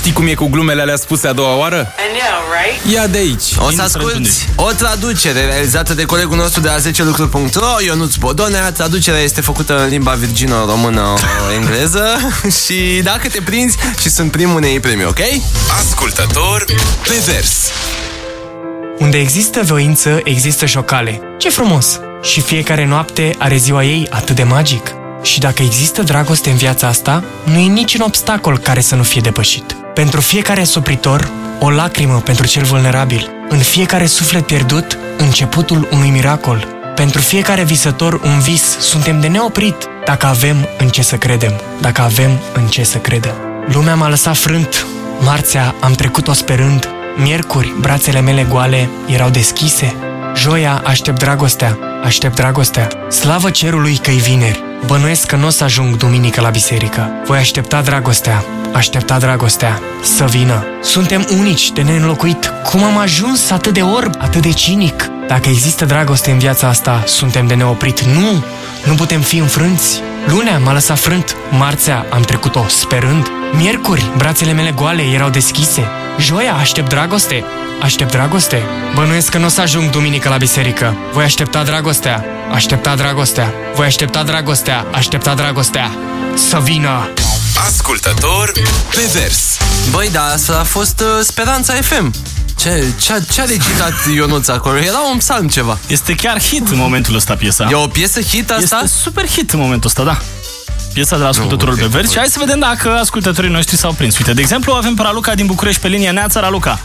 Știi 0.00 0.12
cum 0.12 0.26
e 0.26 0.34
cu 0.34 0.46
glumele 0.46 0.80
alea 0.80 0.96
spuse 0.96 1.26
a 1.26 1.32
doua 1.32 1.56
oară? 1.56 1.94
I 1.98 2.18
know, 2.18 2.40
right? 2.62 2.92
Ia 2.94 3.06
de 3.06 3.18
aici. 3.18 3.54
O 3.56 3.70
să 3.70 3.82
asculti 3.82 4.30
o 4.56 4.72
traducere 4.72 5.44
realizată 5.44 5.94
de 5.94 6.04
colegul 6.04 6.36
nostru 6.36 6.60
de 6.60 6.68
la 6.68 6.76
10lucruri.ro, 6.76 7.80
Ionuț 7.84 8.14
Bodonea. 8.14 8.72
Traducerea 8.72 9.20
este 9.20 9.40
făcută 9.40 9.82
în 9.82 9.88
limba 9.88 10.12
virgino-română-engleză 10.12 12.18
și 12.64 13.00
dacă 13.02 13.28
te 13.28 13.40
prinzi 13.40 13.76
și 14.00 14.08
sunt 14.08 14.30
primul 14.30 14.60
ne 14.60 14.78
premiu, 14.80 15.08
ok? 15.08 15.20
Ascultător 15.80 16.64
pe 17.08 17.22
vers. 17.24 17.70
Unde 18.98 19.18
există 19.18 19.60
voință, 19.62 20.20
există 20.24 20.66
șocale. 20.66 21.20
Ce 21.38 21.50
frumos! 21.50 22.00
Și 22.22 22.40
fiecare 22.40 22.86
noapte 22.86 23.34
are 23.38 23.56
ziua 23.56 23.84
ei 23.84 24.06
atât 24.10 24.36
de 24.36 24.42
magic. 24.42 24.94
Și 25.22 25.40
dacă 25.40 25.62
există 25.62 26.02
dragoste 26.02 26.50
în 26.50 26.56
viața 26.56 26.86
asta, 26.86 27.24
nu 27.44 27.58
e 27.58 27.66
niciun 27.66 28.00
obstacol 28.00 28.58
care 28.58 28.80
să 28.80 28.94
nu 28.94 29.02
fie 29.02 29.20
depășit. 29.20 29.74
Pentru 30.00 30.20
fiecare 30.20 30.64
supritor, 30.64 31.30
o 31.58 31.70
lacrimă 31.70 32.20
pentru 32.20 32.46
cel 32.46 32.62
vulnerabil. 32.62 33.30
În 33.48 33.58
fiecare 33.58 34.06
suflet 34.06 34.46
pierdut, 34.46 34.98
începutul 35.18 35.88
unui 35.92 36.10
miracol. 36.10 36.66
Pentru 36.94 37.20
fiecare 37.20 37.62
visător 37.64 38.20
un 38.24 38.38
vis, 38.38 38.78
suntem 38.78 39.20
de 39.20 39.26
neoprit 39.26 39.88
dacă 40.04 40.26
avem 40.26 40.68
în 40.78 40.88
ce 40.88 41.02
să 41.02 41.16
credem, 41.16 41.52
dacă 41.80 42.02
avem 42.02 42.30
în 42.54 42.66
ce 42.66 42.82
să 42.84 42.98
credem. 42.98 43.34
Lumea 43.72 43.94
m-a 43.94 44.08
lăsat 44.08 44.36
frânt, 44.36 44.86
marțea 45.24 45.74
am 45.80 45.92
trecut-o 45.92 46.32
sperând, 46.32 46.88
miercuri 47.16 47.74
brațele 47.80 48.20
mele 48.20 48.46
goale 48.48 48.88
erau 49.06 49.30
deschise, 49.30 49.94
joia 50.36 50.82
aștept 50.84 51.18
dragostea, 51.18 51.78
aștept 52.04 52.34
dragostea, 52.34 52.88
slavă 53.08 53.50
cerului 53.50 53.96
că-i 53.96 54.16
vineri, 54.16 54.62
bănuiesc 54.86 55.26
că 55.26 55.36
nu 55.36 55.46
o 55.46 55.50
să 55.50 55.64
ajung 55.64 55.96
duminică 55.96 56.40
la 56.40 56.48
biserică, 56.48 57.10
voi 57.26 57.38
aștepta 57.38 57.80
dragostea, 57.80 58.44
aștepta 58.72 59.18
dragostea, 59.18 59.80
să 60.02 60.24
vină. 60.24 60.64
Suntem 60.82 61.26
unici 61.38 61.72
de 61.72 61.82
neînlocuit, 61.82 62.52
cum 62.64 62.82
am 62.82 62.98
ajuns 62.98 63.50
atât 63.50 63.72
de 63.74 63.82
orb, 63.82 64.14
atât 64.18 64.42
de 64.42 64.52
cinic? 64.52 65.10
Dacă 65.28 65.48
există 65.48 65.84
dragoste 65.84 66.30
în 66.30 66.38
viața 66.38 66.68
asta, 66.68 67.02
suntem 67.06 67.46
de 67.46 67.54
neoprit. 67.54 68.00
Nu! 68.00 68.44
Nu 68.84 68.94
putem 68.94 69.20
fi 69.20 69.36
înfrânți. 69.38 70.00
Lunea 70.26 70.58
m-a 70.58 70.72
lăsat 70.72 70.98
frânt, 70.98 71.36
marțea 71.50 72.06
am 72.10 72.22
trecut-o 72.22 72.64
sperând. 72.68 73.26
Miercuri, 73.52 74.10
brațele 74.16 74.52
mele 74.52 74.70
goale 74.70 75.02
erau 75.02 75.28
deschise. 75.28 75.88
Joia, 76.18 76.54
aștept 76.54 76.88
dragoste. 76.88 77.44
Aștept 77.82 78.10
dragoste. 78.10 78.62
Bănuiesc 78.94 79.28
că 79.28 79.38
nu 79.38 79.44
o 79.44 79.48
să 79.48 79.60
ajung 79.60 79.90
duminică 79.90 80.28
la 80.28 80.36
biserică. 80.36 80.96
Voi 81.12 81.24
aștepta 81.24 81.62
dragostea. 81.62 82.24
Aștepta 82.52 82.94
dragostea. 82.94 83.52
Voi 83.74 83.86
aștepta 83.86 84.22
dragostea. 84.22 84.86
Aștepta 84.92 85.34
dragostea. 85.34 85.90
Să 86.34 86.60
vină! 86.62 87.08
Ascultător 87.66 88.52
pe 88.94 89.10
vers. 89.12 89.56
Băi, 89.90 90.08
da, 90.12 90.24
asta 90.24 90.58
a 90.58 90.62
fost 90.62 91.00
uh, 91.00 91.24
Speranța 91.24 91.72
FM. 91.72 92.14
Ce, 92.58 92.84
ce, 93.00 93.24
ce 93.32 93.40
a 93.40 93.44
recitat 93.44 93.92
Ionuț 94.14 94.48
acolo? 94.48 94.78
Era 94.78 94.98
un 95.12 95.18
psalm 95.18 95.48
ceva. 95.48 95.78
Este 95.86 96.14
chiar 96.14 96.42
hit 96.42 96.68
în 96.68 96.76
momentul 96.76 97.14
ăsta 97.14 97.34
piesa. 97.34 97.68
E 97.70 97.74
o 97.74 97.86
piesă 97.86 98.20
hit 98.20 98.50
asta? 98.50 98.80
Este 98.84 98.98
super 99.02 99.26
hit 99.26 99.50
în 99.50 99.58
momentul 99.60 99.88
ăsta, 99.88 100.02
da. 100.02 100.18
Piesa 100.92 101.16
de 101.16 101.22
la 101.22 101.28
ascultătorul 101.28 101.74
Nu, 101.74 101.80
pe 101.80 101.86
ok, 101.86 101.90
vers 101.90 102.10
și 102.10 102.18
hai 102.18 102.26
să 102.26 102.36
vedem 102.38 102.58
dacă 102.58 102.98
ascultătorii 102.98 103.50
noștri 103.50 103.76
s-au 103.76 103.92
prins. 103.92 104.18
Uite, 104.18 104.32
de 104.32 104.40
exemplu, 104.40 104.72
avem 104.72 104.94
pe 104.94 105.02
Raluca 105.02 105.34
din 105.34 105.46
București 105.46 105.80
pe 105.80 105.88
linie. 105.88 106.10
Neața, 106.10 106.40
Raluca. 106.40 106.80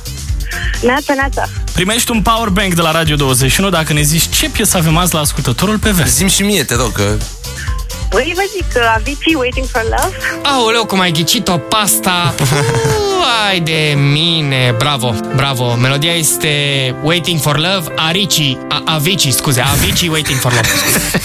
Neața, 0.82 1.14
neața. 1.14 1.50
Primești 1.74 2.12
un 2.12 2.22
power 2.22 2.50
bank 2.50 2.74
de 2.74 2.82
la 2.82 2.92
Radio 2.92 3.16
21 3.16 3.70
dacă 3.70 3.94
ne 3.94 4.02
zici 4.02 4.30
ce 4.30 4.50
piesă 4.50 4.78
avem 4.78 4.98
azi 4.98 5.14
la 5.14 5.20
ascultătorul 5.20 5.78
pe 5.78 5.90
vers. 5.90 6.12
Zim 6.16 6.28
și 6.28 6.42
mie, 6.44 6.64
te 6.64 6.76
rog, 6.76 6.92
că... 6.92 7.18
Băi, 8.10 8.32
vă 8.36 8.42
zic 8.56 8.72
că 8.74 8.82
Avicii 8.96 9.34
Waiting 9.36 9.68
for 9.72 9.82
Love. 9.84 10.16
Aoleu, 10.44 10.86
cum 10.86 11.00
ai 11.00 11.12
ghicit-o 11.12 11.58
pasta! 11.58 12.34
Ai 13.50 13.60
de 13.60 13.98
mine! 14.12 14.76
Bravo, 14.78 15.16
bravo! 15.36 15.74
Melodia 15.76 16.12
este 16.14 16.50
Waiting 17.04 17.40
for 17.42 17.56
Love, 17.58 17.94
Arici, 17.96 18.58
A- 18.70 18.82
Avicii, 18.86 19.32
scuze, 19.32 19.62
Avicii 19.62 20.08
Waiting 20.10 20.40
for 20.40 20.52
Love. 20.52 20.68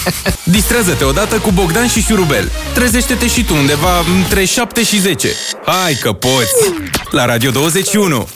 Distrează-te 0.43 1.03
odată 1.03 1.35
cu 1.35 1.51
Bogdan 1.51 1.87
și 1.87 2.01
Șurubel. 2.01 2.51
Trezește-te 2.73 3.27
și 3.27 3.43
tu 3.43 3.55
undeva 3.55 3.99
între 4.17 4.45
7 4.45 4.83
și 4.83 4.99
10. 4.99 5.27
Hai 5.65 5.93
că 5.93 6.11
poți! 6.11 6.53
La 7.11 7.25
Radio 7.25 7.51
21. 7.51 8.27